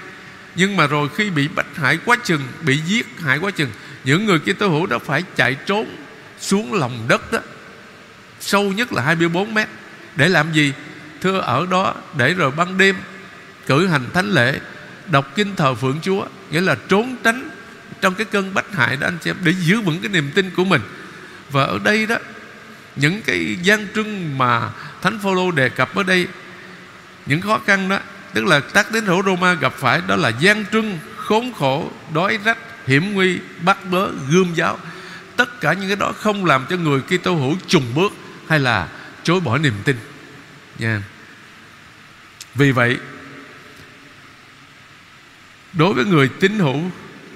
Nhưng 0.54 0.76
mà 0.76 0.86
rồi 0.86 1.08
khi 1.16 1.30
bị 1.30 1.48
bách 1.48 1.76
hại 1.76 1.98
quá 2.04 2.16
chừng, 2.24 2.42
bị 2.60 2.76
giết 2.86 3.06
hại 3.24 3.38
quá 3.38 3.50
chừng, 3.50 3.70
những 4.04 4.26
người 4.26 4.38
kia 4.38 4.52
hữu 4.58 4.86
đó 4.86 4.98
phải 4.98 5.22
chạy 5.36 5.54
trốn 5.54 5.96
xuống 6.40 6.74
lòng 6.74 7.04
đất 7.08 7.32
đó, 7.32 7.38
sâu 8.40 8.72
nhất 8.72 8.92
là 8.92 9.02
24 9.02 9.54
mét, 9.54 9.68
để 10.16 10.28
làm 10.28 10.52
gì? 10.52 10.72
Thưa, 11.20 11.38
ở 11.38 11.66
đó 11.70 11.94
để 12.16 12.34
rồi 12.34 12.50
ban 12.50 12.78
đêm 12.78 12.96
cử 13.66 13.86
hành 13.86 14.10
thánh 14.14 14.30
lễ 14.30 14.60
đọc 15.10 15.32
kinh 15.34 15.56
thờ 15.56 15.74
phượng 15.74 16.00
chúa, 16.02 16.26
nghĩa 16.50 16.60
là 16.60 16.76
trốn 16.88 17.16
tránh 17.24 17.50
trong 18.00 18.14
cái 18.14 18.26
cơn 18.30 18.54
bách 18.54 18.72
hại 18.72 18.96
đó 18.96 19.06
anh 19.06 19.18
chị 19.24 19.30
em, 19.30 19.36
để 19.44 19.54
giữ 19.60 19.80
vững 19.80 20.00
cái 20.00 20.08
niềm 20.08 20.30
tin 20.34 20.50
của 20.50 20.64
mình. 20.64 20.80
Và 21.50 21.64
ở 21.64 21.78
đây 21.84 22.06
đó, 22.06 22.16
những 22.96 23.22
cái 23.22 23.56
gian 23.62 23.86
trưng 23.94 24.38
mà 24.38 24.70
thánh 25.02 25.18
phaolô 25.18 25.50
đề 25.50 25.68
cập 25.68 25.94
ở 25.94 26.02
đây, 26.02 26.26
những 27.26 27.40
khó 27.40 27.60
khăn 27.66 27.88
đó, 27.88 27.98
tức 28.34 28.44
là 28.44 28.60
tác 28.60 28.92
đến 28.92 29.06
hữu 29.06 29.22
Roma 29.22 29.54
gặp 29.54 29.72
phải, 29.76 30.00
đó 30.06 30.16
là 30.16 30.28
gian 30.28 30.64
trưng 30.72 30.98
khốn 31.16 31.52
khổ, 31.58 31.90
đói 32.14 32.38
rách, 32.44 32.58
hiểm 32.86 33.12
nguy, 33.12 33.38
bắt 33.64 33.78
bớ, 33.90 34.08
gươm 34.30 34.54
giáo. 34.54 34.78
Tất 35.36 35.60
cả 35.60 35.72
những 35.72 35.88
cái 35.88 35.96
đó 35.96 36.12
không 36.16 36.44
làm 36.44 36.66
cho 36.70 36.76
người 36.76 37.00
Kitô 37.00 37.34
hữu 37.34 37.56
trùng 37.66 37.94
bước 37.94 38.12
hay 38.48 38.58
là 38.58 38.88
chối 39.22 39.40
bỏ 39.40 39.58
niềm 39.58 39.74
tin. 39.84 39.96
Nha. 40.78 41.02
Vì 42.54 42.72
vậy 42.72 42.96
đối 45.72 45.94
với 45.94 46.04
người 46.04 46.28
tín 46.40 46.58
hữu, 46.58 46.80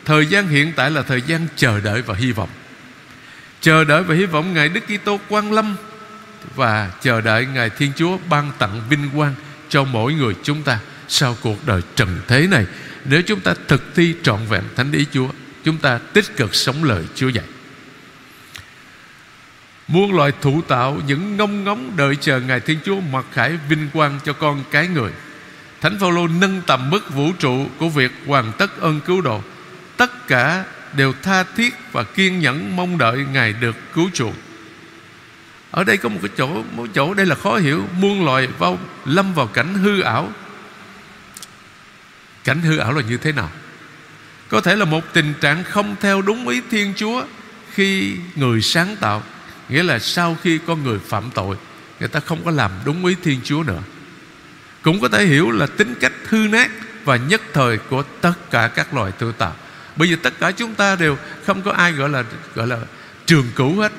thời 0.05 0.27
gian 0.27 0.49
hiện 0.49 0.73
tại 0.77 0.91
là 0.91 1.03
thời 1.03 1.23
gian 1.23 1.47
chờ 1.57 1.81
đợi 1.81 2.03
và 2.03 2.15
hy 2.15 2.33
vọng. 2.33 2.49
Chờ 3.61 3.85
đợi 3.85 4.03
và 4.03 4.15
hy 4.15 4.27
vọng 4.27 4.55
ngài 4.55 4.69
Đức 4.69 4.81
Kitô 4.87 5.21
quang 5.29 5.53
lâm 5.53 5.77
và 6.55 6.91
chờ 7.03 7.21
đợi 7.21 7.47
ngài 7.47 7.71
Thiên 7.71 7.93
Chúa 7.97 8.19
ban 8.29 8.51
tặng 8.59 8.83
vinh 8.89 9.11
quang 9.15 9.35
cho 9.69 9.85
mỗi 9.85 10.15
người 10.15 10.35
chúng 10.43 10.63
ta 10.63 10.79
sau 11.09 11.37
cuộc 11.43 11.67
đời 11.67 11.81
trần 11.97 12.21
thế 12.29 12.47
này. 12.47 12.67
Nếu 13.05 13.23
chúng 13.23 13.41
ta 13.41 13.55
thực 13.69 13.95
thi 13.95 14.15
trọn 14.23 14.41
vẹn 14.49 14.63
thánh 14.77 14.93
ý 14.93 15.07
Chúa, 15.13 15.29
chúng 15.65 15.79
ta 15.79 15.99
tích 15.99 16.37
cực 16.37 16.55
sống 16.55 16.85
lời 16.85 17.05
Chúa 17.15 17.29
dạy. 17.29 17.45
Muôn 19.89 20.17
loài 20.17 20.33
thụ 20.41 20.61
tạo, 20.63 21.01
những 21.07 21.37
ngông 21.37 21.65
ngóng 21.65 21.97
đợi 21.97 22.17
chờ 22.17 22.41
ngài 22.41 22.61
Thiên 22.61 22.79
Chúa 22.85 23.01
mặc 23.01 23.25
khải 23.33 23.59
vinh 23.69 23.89
quang 23.93 24.21
cho 24.25 24.33
con 24.33 24.65
cái 24.71 24.89
người. 24.89 25.11
Thánh 25.85 25.99
Phaolô 25.99 26.29
nâng 26.29 26.63
tầm 26.67 26.91
mức 26.91 27.15
vũ 27.15 27.33
trụ 27.39 27.67
của 27.79 27.89
việc 27.89 28.13
hoàn 28.27 28.53
tất 28.59 28.81
ơn 28.81 29.01
cứu 29.01 29.21
độ. 29.21 29.43
Tất 29.97 30.27
cả 30.29 30.65
đều 30.97 31.13
tha 31.23 31.43
thiết 31.43 31.75
và 31.93 32.03
kiên 32.03 32.41
nhẫn 32.41 32.77
mong 32.77 32.99
đợi 32.99 33.25
ngài 33.33 33.53
được 33.53 33.77
cứu 33.95 34.11
chuộc. 34.15 34.35
Ở 35.71 35.85
đây 35.85 35.97
có 35.97 36.09
một 36.09 36.19
cái 36.23 36.31
chỗ, 36.37 36.63
một 36.73 36.87
chỗ 36.95 37.15
đây 37.15 37.27
là 37.27 37.35
khó 37.35 37.57
hiểu. 37.57 37.87
Muôn 38.01 38.25
loài 38.25 38.47
vào 38.59 38.79
lâm 39.05 39.35
vào 39.35 39.47
cảnh 39.47 39.75
hư 39.75 40.01
ảo. 40.01 40.33
Cảnh 42.45 42.63
hư 42.63 42.79
ảo 42.79 42.93
là 42.93 43.03
như 43.03 43.17
thế 43.17 43.33
nào? 43.33 43.51
Có 44.49 44.61
thể 44.61 44.77
là 44.77 44.85
một 44.85 45.05
tình 45.13 45.35
trạng 45.41 45.65
không 45.65 45.97
theo 46.01 46.23
đúng 46.23 46.49
ý 46.49 46.61
thiên 46.71 46.93
chúa 46.97 47.25
khi 47.73 48.17
người 48.37 48.63
sáng 48.63 48.97
tạo, 49.01 49.23
nghĩa 49.69 49.83
là 49.83 49.99
sau 49.99 50.37
khi 50.43 50.59
con 50.67 50.85
người 50.85 50.99
phạm 50.99 51.31
tội, 51.35 51.57
người 52.01 52.09
ta 52.09 52.21
không 52.21 52.45
có 52.45 52.51
làm 52.51 52.71
đúng 52.85 53.07
ý 53.07 53.15
thiên 53.23 53.41
chúa 53.45 53.63
nữa 53.63 53.83
cũng 54.85 55.01
có 55.01 55.09
thể 55.09 55.27
hiểu 55.27 55.51
là 55.51 55.67
tính 55.67 55.95
cách 56.01 56.13
hư 56.29 56.39
nát 56.39 56.71
và 57.05 57.17
nhất 57.17 57.43
thời 57.53 57.79
của 57.79 58.03
tất 58.21 58.35
cả 58.51 58.69
các 58.69 58.95
loài 58.95 59.13
tự 59.13 59.33
tạo 59.39 59.55
bây 59.97 60.11
giờ 60.11 60.17
tất 60.23 60.35
cả 60.41 60.51
chúng 60.51 60.75
ta 60.75 60.97
đều 60.97 61.19
không 61.47 61.63
có 61.63 61.73
ai 61.73 61.93
gọi 61.93 62.09
là 62.09 62.25
gọi 62.55 62.67
là 62.67 62.79
trường 63.27 63.47
cửu 63.55 63.81
hết. 63.81 63.93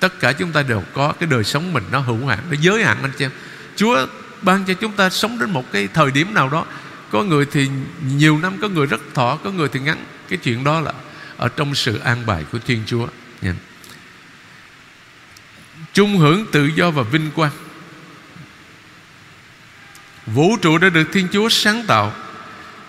Tất 0.00 0.20
cả 0.20 0.32
chúng 0.32 0.52
ta 0.52 0.62
đều 0.62 0.82
có 0.94 1.12
cái 1.20 1.28
đời 1.30 1.44
sống 1.44 1.72
mình 1.72 1.84
nó 1.92 1.98
hữu 1.98 2.26
hạn, 2.26 2.38
nó 2.50 2.56
giới 2.60 2.84
hạn 2.84 2.98
anh 3.02 3.12
chị 3.18 3.24
em. 3.24 3.30
Chúa 3.76 4.06
ban 4.42 4.64
cho 4.64 4.74
chúng 4.74 4.92
ta 4.92 5.10
sống 5.10 5.38
đến 5.38 5.50
một 5.50 5.72
cái 5.72 5.88
thời 5.94 6.10
điểm 6.10 6.34
nào 6.34 6.48
đó. 6.48 6.66
Có 7.10 7.22
người 7.22 7.46
thì 7.52 7.68
nhiều 8.06 8.38
năm, 8.38 8.58
có 8.62 8.68
người 8.68 8.86
rất 8.86 9.00
thọ, 9.14 9.38
có 9.44 9.50
người 9.50 9.68
thì 9.68 9.80
ngắn. 9.80 10.04
Cái 10.28 10.38
chuyện 10.42 10.64
đó 10.64 10.80
là 10.80 10.92
ở 11.36 11.48
trong 11.48 11.74
sự 11.74 11.98
an 11.98 12.26
bài 12.26 12.44
của 12.52 12.58
thiên 12.58 12.82
chúa. 12.86 13.06
Yeah. 13.42 13.56
chung 15.92 16.18
hưởng 16.18 16.46
tự 16.52 16.66
do 16.66 16.90
và 16.90 17.02
vinh 17.02 17.30
quang 17.30 17.52
vũ 20.26 20.56
trụ 20.56 20.78
đã 20.78 20.88
được 20.88 21.08
thiên 21.12 21.28
chúa 21.32 21.48
sáng 21.48 21.84
tạo 21.86 22.12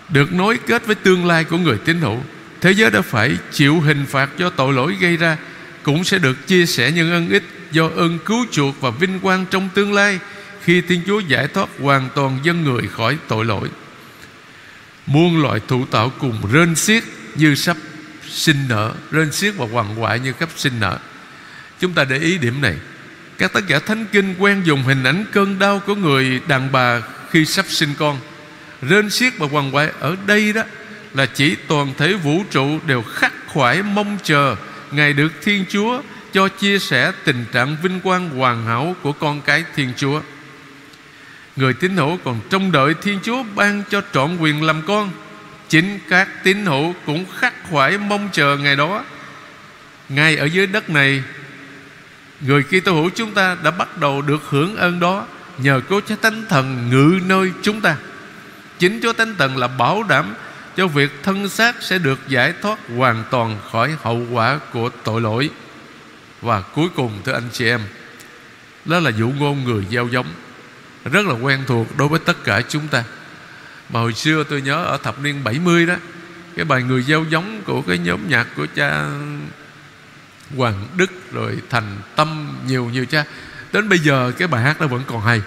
được 0.08 0.32
nối 0.32 0.58
kết 0.66 0.86
với 0.86 0.94
tương 0.94 1.26
lai 1.26 1.44
của 1.44 1.58
người 1.58 1.78
tín 1.84 2.00
hữu 2.00 2.22
thế 2.60 2.72
giới 2.72 2.90
đã 2.90 3.02
phải 3.02 3.36
chịu 3.52 3.80
hình 3.80 4.06
phạt 4.06 4.30
do 4.38 4.50
tội 4.50 4.72
lỗi 4.72 4.96
gây 5.00 5.16
ra 5.16 5.36
cũng 5.82 6.04
sẽ 6.04 6.18
được 6.18 6.46
chia 6.46 6.66
sẻ 6.66 6.92
những 6.92 7.12
ân 7.12 7.28
ích 7.28 7.42
do 7.72 7.88
ơn 7.96 8.18
cứu 8.24 8.46
chuộc 8.50 8.80
và 8.80 8.90
vinh 8.90 9.20
quang 9.20 9.46
trong 9.50 9.68
tương 9.74 9.92
lai 9.92 10.18
khi 10.62 10.80
Thiên 10.80 11.02
Chúa 11.06 11.20
giải 11.20 11.48
thoát 11.48 11.68
hoàn 11.80 12.08
toàn 12.14 12.38
dân 12.42 12.64
người 12.64 12.88
khỏi 12.88 13.18
tội 13.28 13.44
lỗi. 13.44 13.68
Muôn 15.06 15.42
loại 15.42 15.60
thụ 15.68 15.84
tạo 15.84 16.12
cùng 16.18 16.52
rên 16.52 16.74
xiết 16.74 17.02
như 17.34 17.54
sắp 17.54 17.76
sinh 18.28 18.68
nở, 18.68 18.92
rên 19.10 19.32
xiết 19.32 19.54
và 19.56 19.66
hoàng 19.72 19.94
hoại 19.94 20.20
như 20.20 20.32
sắp 20.40 20.48
sinh 20.56 20.80
nở. 20.80 20.98
Chúng 21.80 21.92
ta 21.92 22.04
để 22.04 22.18
ý 22.18 22.38
điểm 22.38 22.60
này. 22.60 22.76
Các 23.38 23.52
tác 23.52 23.68
giả 23.68 23.78
thánh 23.78 24.06
kinh 24.12 24.34
quen 24.38 24.62
dùng 24.64 24.82
hình 24.82 25.04
ảnh 25.04 25.24
cơn 25.32 25.58
đau 25.58 25.82
của 25.86 25.94
người 25.94 26.40
đàn 26.48 26.72
bà 26.72 27.00
khi 27.30 27.44
sắp 27.44 27.66
sinh 27.68 27.94
con. 27.98 28.18
Rên 28.82 29.10
xiết 29.10 29.32
và 29.38 29.46
quằn 29.52 29.74
quại, 29.74 29.90
ở 30.00 30.16
đây 30.26 30.52
đó 30.52 30.62
là 31.14 31.26
chỉ 31.26 31.56
toàn 31.68 31.94
thể 31.98 32.14
vũ 32.14 32.44
trụ 32.50 32.78
đều 32.86 33.02
khắc 33.02 33.32
khoải 33.46 33.82
mong 33.82 34.18
chờ 34.22 34.56
ngài 34.90 35.12
được 35.12 35.32
thiên 35.42 35.64
chúa 35.68 36.02
cho 36.32 36.48
chia 36.48 36.78
sẻ 36.78 37.12
tình 37.24 37.44
trạng 37.52 37.76
vinh 37.82 38.00
quang 38.00 38.30
hoàn 38.30 38.66
hảo 38.66 38.96
của 39.02 39.12
con 39.12 39.40
cái 39.40 39.64
thiên 39.76 39.92
chúa. 39.96 40.20
Người 41.56 41.72
tín 41.72 41.96
hữu 41.96 42.18
còn 42.24 42.40
trông 42.50 42.72
đợi 42.72 42.94
thiên 43.02 43.18
chúa 43.22 43.42
ban 43.54 43.82
cho 43.90 44.02
trọn 44.12 44.36
quyền 44.36 44.62
làm 44.62 44.82
con. 44.86 45.10
Chính 45.68 45.98
các 46.08 46.44
tín 46.44 46.66
hữu 46.66 46.94
cũng 47.06 47.24
khắc 47.38 47.54
khoải 47.70 47.98
mong 47.98 48.28
chờ 48.32 48.56
ngày 48.56 48.76
đó. 48.76 49.04
Ngay 50.08 50.36
ở 50.36 50.44
dưới 50.44 50.66
đất 50.66 50.90
này, 50.90 51.22
người 52.40 52.62
Kitô 52.62 52.92
hữu 52.92 53.10
chúng 53.14 53.34
ta 53.34 53.56
đã 53.62 53.70
bắt 53.70 53.98
đầu 53.98 54.22
được 54.22 54.42
hưởng 54.48 54.76
ơn 54.76 55.00
đó 55.00 55.26
nhờ 55.58 55.80
có 55.88 56.00
Chúa 56.08 56.16
Thánh 56.16 56.44
Thần 56.48 56.90
ngự 56.90 57.20
nơi 57.26 57.52
chúng 57.62 57.80
ta 57.80 57.96
Chính 58.78 59.00
Chúa 59.02 59.12
Thánh 59.12 59.34
Thần 59.38 59.56
là 59.56 59.68
bảo 59.68 60.02
đảm 60.02 60.34
cho 60.76 60.86
việc 60.86 61.10
thân 61.22 61.48
xác 61.48 61.82
sẽ 61.82 61.98
được 61.98 62.18
giải 62.28 62.52
thoát 62.62 62.78
hoàn 62.96 63.24
toàn 63.30 63.58
khỏi 63.72 63.96
hậu 64.02 64.26
quả 64.32 64.60
của 64.72 64.90
tội 65.04 65.20
lỗi. 65.20 65.50
Và 66.40 66.60
cuối 66.60 66.88
cùng 66.96 67.12
thưa 67.24 67.32
anh 67.32 67.48
chị 67.52 67.66
em, 67.66 67.80
đó 68.84 69.00
là 69.00 69.10
dụ 69.10 69.28
ngôn 69.28 69.64
người 69.64 69.84
gieo 69.90 70.08
giống 70.08 70.26
rất 71.04 71.26
là 71.26 71.34
quen 71.34 71.64
thuộc 71.66 71.96
đối 71.96 72.08
với 72.08 72.18
tất 72.18 72.44
cả 72.44 72.62
chúng 72.68 72.88
ta. 72.88 73.04
Mà 73.88 74.00
hồi 74.00 74.14
xưa 74.14 74.44
tôi 74.44 74.62
nhớ 74.62 74.84
ở 74.84 74.96
thập 74.96 75.20
niên 75.20 75.44
70 75.44 75.86
đó, 75.86 75.94
cái 76.56 76.64
bài 76.64 76.82
người 76.82 77.02
gieo 77.02 77.24
giống 77.30 77.62
của 77.64 77.82
cái 77.82 77.98
nhóm 77.98 78.28
nhạc 78.28 78.46
của 78.56 78.66
cha 78.74 79.06
Hoàng 80.56 80.86
Đức 80.96 81.32
rồi 81.32 81.58
Thành 81.70 81.96
Tâm 82.16 82.58
nhiều 82.66 82.90
nhiều 82.92 83.06
cha. 83.06 83.24
Đến 83.72 83.88
bây 83.88 83.98
giờ 83.98 84.32
cái 84.38 84.48
bài 84.48 84.62
hát 84.62 84.80
đó 84.80 84.86
vẫn 84.86 85.02
còn 85.06 85.20
hay. 85.20 85.42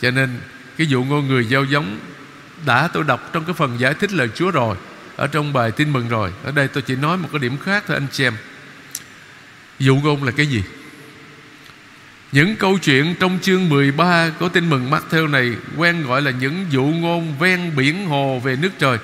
Cho 0.00 0.10
nên 0.10 0.38
cái 0.78 0.86
dụ 0.86 1.04
ngôn 1.04 1.28
người 1.28 1.44
gieo 1.44 1.64
giống 1.64 1.98
đã 2.66 2.88
tôi 2.88 3.04
đọc 3.04 3.30
trong 3.32 3.44
cái 3.44 3.54
phần 3.54 3.80
giải 3.80 3.94
thích 3.94 4.12
lời 4.12 4.28
Chúa 4.34 4.50
rồi, 4.50 4.76
ở 5.16 5.26
trong 5.26 5.52
bài 5.52 5.70
tin 5.70 5.92
mừng 5.92 6.08
rồi. 6.08 6.32
Ở 6.44 6.52
đây 6.52 6.68
tôi 6.68 6.82
chỉ 6.82 6.96
nói 6.96 7.16
một 7.16 7.28
cái 7.32 7.38
điểm 7.38 7.58
khác 7.58 7.84
thôi 7.86 7.96
anh 7.96 8.06
chị 8.12 8.24
em. 8.24 8.34
Dụ 9.78 9.96
ngôn 9.96 10.24
là 10.24 10.30
cái 10.30 10.46
gì? 10.46 10.62
Những 12.32 12.56
câu 12.56 12.78
chuyện 12.78 13.14
trong 13.20 13.38
chương 13.42 13.68
13 13.68 14.30
của 14.40 14.48
tin 14.48 14.70
mừng 14.70 14.90
Matthew 14.90 15.30
này 15.30 15.52
quen 15.76 16.06
gọi 16.06 16.22
là 16.22 16.30
những 16.30 16.66
dụ 16.70 16.82
ngôn 16.82 17.38
ven 17.38 17.76
biển 17.76 18.06
hồ 18.06 18.40
về 18.44 18.56
nước 18.56 18.70
trời. 18.78 18.98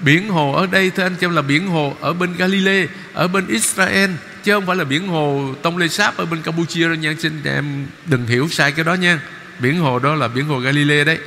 Biển 0.00 0.28
hồ 0.28 0.52
ở 0.52 0.66
đây 0.66 0.90
thưa 0.90 1.02
anh 1.02 1.14
chị 1.20 1.26
em, 1.26 1.34
là 1.34 1.42
biển 1.42 1.66
hồ 1.66 1.96
ở 2.00 2.12
bên 2.12 2.36
Galilee, 2.36 2.86
ở 3.12 3.28
bên 3.28 3.46
Israel 3.46 4.10
chứ 4.44 4.52
không 4.52 4.66
phải 4.66 4.76
là 4.76 4.84
biển 4.84 5.08
hồ 5.08 5.54
Tông 5.62 5.78
Lê 5.78 5.88
Sáp 5.88 6.16
ở 6.16 6.26
bên 6.26 6.42
Campuchia 6.42 6.86
đâu 6.86 6.94
nha. 6.94 7.14
Xin 7.18 7.40
em 7.44 7.86
đừng 8.06 8.26
hiểu 8.26 8.48
sai 8.48 8.72
cái 8.72 8.84
đó 8.84 8.94
nha. 8.94 9.20
Biển 9.58 9.80
hồ 9.80 9.98
đó 9.98 10.14
là 10.14 10.28
biển 10.28 10.46
hồ 10.46 10.58
Galilee 10.58 11.04
đấy. 11.04 11.18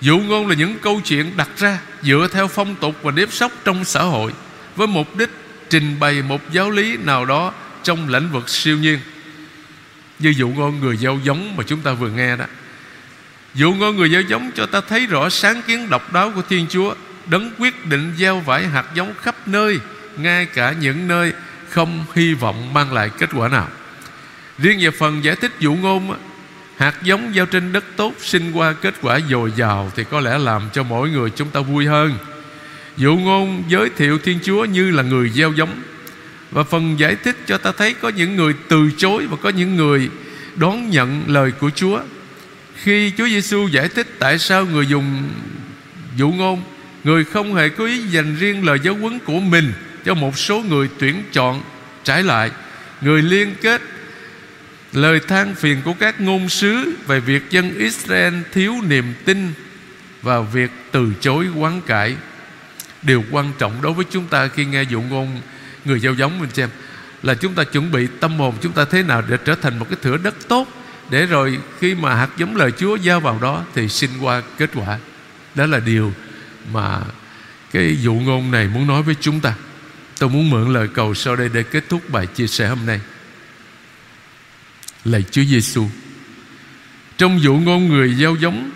Dụ 0.00 0.18
ngôn 0.18 0.46
là 0.46 0.54
những 0.54 0.78
câu 0.82 1.00
chuyện 1.04 1.36
đặt 1.36 1.48
ra 1.56 1.78
Dựa 2.02 2.28
theo 2.32 2.48
phong 2.48 2.74
tục 2.74 2.94
và 3.02 3.10
nếp 3.10 3.32
sóc 3.32 3.52
trong 3.64 3.84
xã 3.84 4.02
hội, 4.02 4.32
Với 4.76 4.86
mục 4.86 5.16
đích 5.16 5.30
trình 5.70 5.96
bày 6.00 6.22
một 6.22 6.40
giáo 6.52 6.70
lý 6.70 6.96
nào 6.96 7.24
đó 7.24 7.52
Trong 7.82 8.08
lĩnh 8.08 8.28
vực 8.32 8.48
siêu 8.48 8.78
nhiên. 8.78 8.98
Như 10.18 10.34
dụ 10.36 10.48
ngôn 10.48 10.80
người 10.80 10.96
gieo 10.96 11.18
giống 11.24 11.56
mà 11.56 11.64
chúng 11.66 11.80
ta 11.80 11.92
vừa 11.92 12.08
nghe 12.08 12.36
đó. 12.36 12.44
Dụ 13.54 13.72
ngôn 13.72 13.96
người 13.96 14.10
gieo 14.10 14.20
giống 14.20 14.50
cho 14.54 14.66
ta 14.66 14.80
thấy 14.80 15.06
rõ 15.06 15.28
sáng 15.28 15.62
kiến 15.62 15.90
độc 15.90 16.12
đáo 16.12 16.32
của 16.34 16.42
Thiên 16.48 16.66
Chúa, 16.70 16.94
Đấng 17.26 17.50
quyết 17.58 17.86
định 17.86 18.14
gieo 18.18 18.40
vải 18.40 18.66
hạt 18.66 18.84
giống 18.94 19.14
khắp 19.20 19.48
nơi, 19.48 19.78
Ngay 20.16 20.46
cả 20.46 20.74
những 20.80 21.08
nơi 21.08 21.32
không 21.70 22.04
hy 22.14 22.34
vọng 22.34 22.74
mang 22.74 22.92
lại 22.92 23.10
kết 23.18 23.30
quả 23.34 23.48
nào. 23.48 23.68
Riêng 24.58 24.78
về 24.80 24.90
phần 24.90 25.24
giải 25.24 25.36
thích 25.36 25.52
dụ 25.60 25.74
ngôn 25.74 26.16
Hạt 26.76 26.94
giống 27.02 27.32
gieo 27.34 27.46
trên 27.46 27.72
đất 27.72 27.84
tốt 27.96 28.14
sinh 28.20 28.52
qua 28.52 28.72
kết 28.72 28.94
quả 29.02 29.20
dồi 29.30 29.52
dào 29.56 29.92
Thì 29.96 30.04
có 30.04 30.20
lẽ 30.20 30.38
làm 30.38 30.62
cho 30.72 30.82
mỗi 30.82 31.10
người 31.10 31.30
chúng 31.30 31.48
ta 31.48 31.60
vui 31.60 31.86
hơn. 31.86 32.14
Dụ 32.96 33.16
ngôn 33.16 33.62
giới 33.68 33.90
thiệu 33.96 34.18
Thiên 34.18 34.38
Chúa 34.42 34.64
như 34.64 34.90
là 34.90 35.02
người 35.02 35.30
gieo 35.30 35.52
giống. 35.52 35.82
Và 36.50 36.62
phần 36.62 36.98
giải 36.98 37.16
thích 37.16 37.36
cho 37.46 37.58
ta 37.58 37.72
thấy 37.72 37.94
có 37.94 38.08
những 38.08 38.36
người 38.36 38.54
từ 38.68 38.90
chối 38.96 39.26
Và 39.26 39.36
có 39.42 39.48
những 39.48 39.76
người 39.76 40.10
đón 40.56 40.90
nhận 40.90 41.24
lời 41.26 41.52
của 41.52 41.70
Chúa. 41.70 42.00
Khi 42.76 43.12
Chúa 43.18 43.28
Giêsu 43.28 43.68
giải 43.68 43.88
thích 43.88 44.06
tại 44.18 44.38
sao 44.38 44.66
người 44.66 44.86
dùng 44.86 45.28
dụ 46.16 46.30
ngôn, 46.30 46.62
Người 47.04 47.24
không 47.24 47.54
hề 47.54 47.68
có 47.68 47.84
ý 47.86 47.98
dành 47.98 48.36
riêng 48.36 48.64
lời 48.64 48.78
giáo 48.82 48.94
huấn 48.94 49.18
của 49.18 49.40
mình 49.40 49.72
cho 50.04 50.14
một 50.14 50.38
số 50.38 50.62
người 50.68 50.88
tuyển 50.98 51.22
chọn 51.32 51.62
Trái 52.04 52.22
lại. 52.22 52.50
Người 53.00 53.22
liên 53.22 53.54
kết 53.62 53.82
lời 54.92 55.20
than 55.28 55.54
phiền 55.54 55.82
của 55.84 55.94
các 56.00 56.20
ngôn 56.20 56.48
sứ 56.48 56.92
về 57.06 57.20
việc 57.20 57.50
dân 57.50 57.74
Israel 57.78 58.34
thiếu 58.52 58.74
niềm 58.88 59.14
tin 59.24 59.52
và 60.22 60.40
việc 60.40 60.70
từ 60.92 61.12
chối 61.20 61.46
quán 61.56 61.80
cải 61.86 62.16
điều 63.02 63.24
quan 63.30 63.52
trọng 63.58 63.82
đối 63.82 63.92
với 63.92 64.04
chúng 64.10 64.26
ta 64.26 64.48
khi 64.48 64.64
nghe 64.64 64.82
dụ 64.82 65.02
ngôn 65.02 65.40
người 65.84 66.00
gieo 66.00 66.14
giống 66.14 66.38
mình 66.38 66.50
xem 66.50 66.68
là 67.22 67.34
chúng 67.34 67.54
ta 67.54 67.64
chuẩn 67.64 67.92
bị 67.92 68.06
tâm 68.20 68.38
hồn 68.38 68.54
chúng 68.60 68.72
ta 68.72 68.84
thế 68.84 69.02
nào 69.02 69.22
để 69.28 69.36
trở 69.44 69.54
thành 69.54 69.78
một 69.78 69.86
cái 69.90 69.98
thửa 70.02 70.16
đất 70.16 70.34
tốt. 70.48 70.68
Để 71.10 71.26
rồi 71.26 71.58
khi 71.80 71.94
mà 71.94 72.14
hạt 72.14 72.28
giống 72.36 72.56
lời 72.56 72.72
Chúa 72.78 72.98
gieo 72.98 73.20
vào 73.20 73.38
đó 73.42 73.64
thì 73.74 73.88
sinh 73.88 74.10
qua 74.20 74.42
kết 74.58 74.70
quả. 74.74 74.98
Đó 75.54 75.66
là 75.66 75.78
điều 75.78 76.12
mà 76.72 77.00
cái 77.72 77.96
dụ 78.00 78.14
ngôn 78.14 78.50
này 78.50 78.68
muốn 78.68 78.86
nói 78.86 79.02
với 79.02 79.14
chúng 79.20 79.40
ta 79.40 79.54
tôi 80.20 80.30
muốn 80.30 80.50
mượn 80.50 80.72
lời 80.72 80.88
cầu 80.94 81.14
sau 81.14 81.36
đây 81.36 81.48
để 81.52 81.62
kết 81.62 81.84
thúc 81.88 82.10
bài 82.10 82.26
chia 82.26 82.46
sẻ 82.46 82.68
hôm 82.68 82.86
nay 82.86 83.00
lạy 85.04 85.24
Chúa 85.30 85.42
Giêsu. 85.44 85.86
Trong 87.18 87.40
vụ 87.42 87.58
ngôn 87.58 87.88
người 87.88 88.14
gieo 88.14 88.36
giống, 88.36 88.70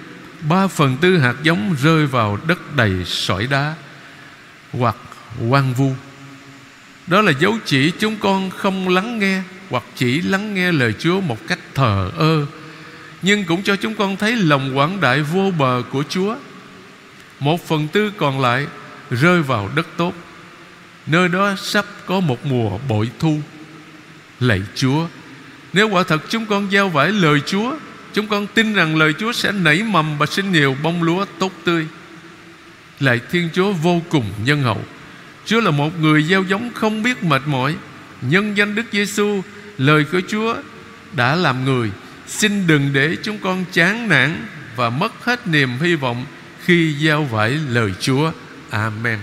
ba 0.48 0.66
phần 0.66 0.96
tư 1.00 1.18
hạt 1.18 1.34
giống 1.42 1.76
rơi 1.82 2.06
vào 2.06 2.38
đất 2.46 2.76
đầy 2.76 2.92
sỏi 3.04 3.46
đá 3.46 3.74
hoặc 4.72 4.96
quang 5.50 5.74
vu. 5.74 5.94
Đó 7.06 7.20
là 7.20 7.32
dấu 7.40 7.58
chỉ 7.64 7.90
chúng 7.98 8.16
con 8.16 8.50
không 8.50 8.88
lắng 8.88 9.18
nghe 9.18 9.42
hoặc 9.70 9.84
chỉ 9.96 10.20
lắng 10.20 10.54
nghe 10.54 10.72
lời 10.72 10.94
Chúa 10.98 11.20
một 11.20 11.38
cách 11.48 11.60
thờ 11.74 12.10
ơ, 12.16 12.46
nhưng 13.22 13.44
cũng 13.44 13.62
cho 13.62 13.76
chúng 13.76 13.94
con 13.94 14.16
thấy 14.16 14.36
lòng 14.36 14.78
quảng 14.78 15.00
đại 15.00 15.22
vô 15.22 15.50
bờ 15.58 15.82
của 15.90 16.04
Chúa. 16.08 16.36
Một 17.40 17.68
phần 17.68 17.88
tư 17.88 18.12
còn 18.16 18.40
lại 18.40 18.66
rơi 19.10 19.42
vào 19.42 19.70
đất 19.74 19.86
tốt, 19.96 20.12
nơi 21.06 21.28
đó 21.28 21.54
sắp 21.56 21.86
có 22.06 22.20
một 22.20 22.46
mùa 22.46 22.78
bội 22.88 23.10
thu. 23.18 23.40
Lạy 24.40 24.60
Chúa, 24.74 25.06
nếu 25.72 25.88
quả 25.88 26.02
thật 26.02 26.20
chúng 26.28 26.46
con 26.46 26.70
gieo 26.70 26.88
vải 26.88 27.12
lời 27.12 27.40
Chúa 27.46 27.74
Chúng 28.14 28.26
con 28.26 28.46
tin 28.46 28.74
rằng 28.74 28.96
lời 28.96 29.12
Chúa 29.18 29.32
sẽ 29.32 29.52
nảy 29.52 29.82
mầm 29.82 30.18
Và 30.18 30.26
sinh 30.26 30.52
nhiều 30.52 30.76
bông 30.82 31.02
lúa 31.02 31.24
tốt 31.38 31.52
tươi. 31.64 31.86
Lạy 33.00 33.20
Thiên 33.30 33.48
Chúa 33.54 33.72
vô 33.72 34.02
cùng 34.08 34.24
nhân 34.44 34.62
hậu. 34.62 34.80
Chúa 35.46 35.60
là 35.60 35.70
một 35.70 36.00
người 36.00 36.22
gieo 36.22 36.42
giống 36.42 36.70
không 36.74 37.02
biết 37.02 37.24
mệt 37.24 37.42
mỏi. 37.46 37.76
Nhân 38.22 38.56
danh 38.56 38.74
Đức 38.74 38.86
Giêsu 38.92 39.42
Lời 39.78 40.04
của 40.12 40.20
Chúa 40.28 40.56
đã 41.12 41.34
làm 41.34 41.64
người. 41.64 41.90
Xin 42.26 42.66
đừng 42.66 42.92
để 42.92 43.16
chúng 43.22 43.38
con 43.38 43.64
chán 43.72 44.08
nản 44.08 44.46
Và 44.76 44.90
mất 44.90 45.24
hết 45.24 45.46
niềm 45.46 45.70
hy 45.80 45.94
vọng 45.94 46.24
Khi 46.64 46.94
gieo 47.00 47.22
vải 47.24 47.50
lời 47.50 47.92
Chúa. 48.00 48.32
Amen. 48.70 49.18